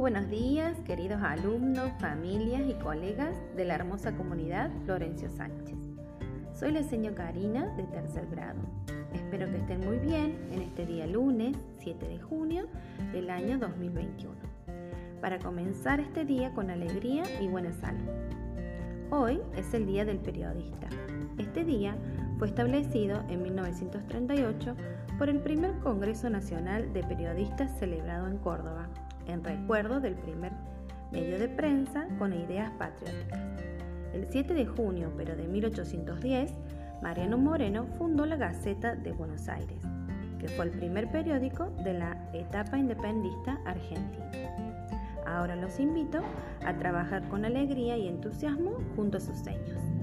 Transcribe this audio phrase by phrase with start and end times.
[0.00, 5.76] buenos días, queridos alumnos, familias y colegas de la hermosa comunidad Florencio Sánchez.
[6.54, 8.60] Soy la señora Karina de tercer grado.
[9.12, 12.66] Espero que estén muy bien en este día lunes 7 de junio
[13.12, 14.36] del año 2021
[15.20, 18.08] para comenzar este día con alegría y buena salud.
[19.10, 20.88] Hoy es el Día del Periodista.
[21.36, 21.94] Este día
[22.40, 24.74] fue establecido en 1938
[25.18, 28.88] por el primer Congreso Nacional de Periodistas celebrado en Córdoba,
[29.26, 30.50] en recuerdo del primer
[31.12, 33.40] medio de prensa con ideas patrióticas.
[34.14, 36.54] El 7 de junio, pero de 1810,
[37.02, 39.82] Mariano Moreno fundó la Gaceta de Buenos Aires,
[40.38, 44.30] que fue el primer periódico de la etapa independista argentina.
[45.26, 46.22] Ahora los invito
[46.64, 49.99] a trabajar con alegría y entusiasmo junto a sus seños.